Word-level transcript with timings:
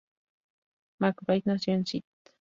McBride 0.99 1.43
nació 1.45 1.75
en 1.75 1.81
St. 1.81 2.03